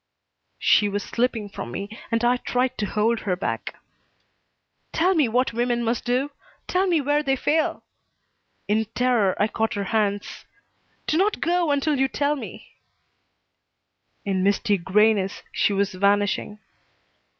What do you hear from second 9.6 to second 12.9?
her hands. "Do not go until you tell me"